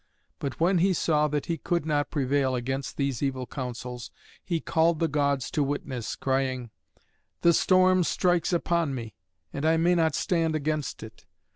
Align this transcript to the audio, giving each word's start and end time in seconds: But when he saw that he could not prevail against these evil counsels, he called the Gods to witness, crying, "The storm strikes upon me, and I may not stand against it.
But 0.39 0.59
when 0.59 0.79
he 0.79 0.93
saw 0.93 1.27
that 1.27 1.45
he 1.45 1.59
could 1.59 1.85
not 1.85 2.09
prevail 2.09 2.55
against 2.55 2.97
these 2.97 3.21
evil 3.21 3.45
counsels, 3.45 4.09
he 4.43 4.59
called 4.59 4.97
the 4.97 5.07
Gods 5.07 5.51
to 5.51 5.61
witness, 5.61 6.15
crying, 6.15 6.71
"The 7.41 7.53
storm 7.53 8.03
strikes 8.03 8.51
upon 8.51 8.95
me, 8.95 9.13
and 9.53 9.63
I 9.63 9.77
may 9.77 9.93
not 9.93 10.15
stand 10.15 10.55
against 10.55 11.03
it. 11.03 11.27